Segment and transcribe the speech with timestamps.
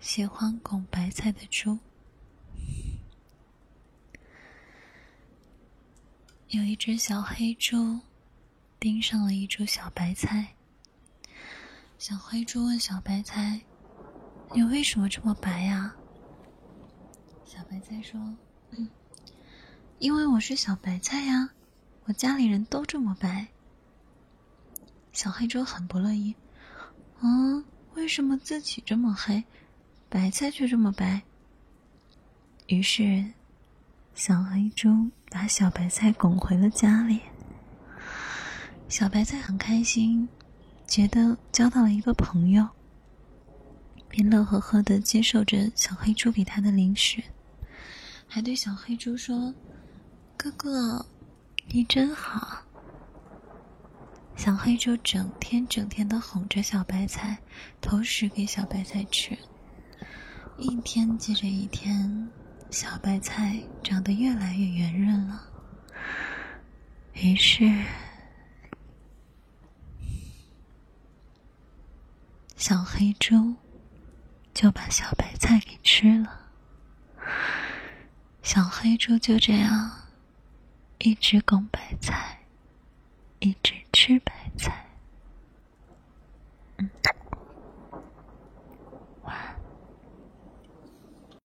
[0.00, 1.78] 喜欢拱白菜的猪。
[6.48, 8.00] 有一只小黑猪
[8.80, 10.54] 盯上了一株小白菜。
[11.98, 13.60] 小黑猪问小白菜
[14.54, 15.94] ：“你为什么这么白呀？”
[17.44, 18.18] 小白菜说
[20.00, 21.50] ：“因为我是小白菜呀，
[22.04, 23.48] 我家里人都这么白。”
[25.12, 26.34] 小黑猪很不乐意
[27.20, 27.62] ：“嗯，
[27.94, 29.44] 为什么自己这么黑，
[30.10, 31.22] 白菜却这么白？”
[32.68, 33.24] 于是，
[34.14, 37.20] 小黑猪把小白菜拱回了家里。
[38.88, 40.28] 小白菜很开心。
[40.86, 42.66] 觉得交到了一个朋友，
[44.08, 47.22] 便乐呵呵的接受着小黑猪给他的零食，
[48.26, 49.54] 还对小黑猪说
[50.36, 51.06] ：“哥哥，
[51.68, 52.62] 你真好。”
[54.34, 57.38] 小黑猪整天整天的哄着小白菜，
[57.80, 59.38] 投食给小白菜吃。
[60.60, 62.28] 一天接着一天，
[62.70, 65.42] 小白菜长得越来越圆润了。
[67.14, 67.64] 于是。
[72.56, 73.54] 小黑猪
[74.52, 76.50] 就把小白菜给吃了。
[78.42, 79.90] 小黑猪就这样
[80.98, 82.39] 一直拱白菜。